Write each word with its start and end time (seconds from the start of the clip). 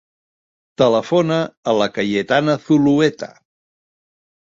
Telefona 0.83 1.37
a 1.73 1.77
la 1.83 1.89
Cayetana 1.99 2.59
Zulueta. 2.67 3.33